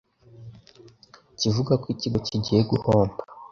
[1.39, 3.19] kivuga ko ikigo kigiye guhomba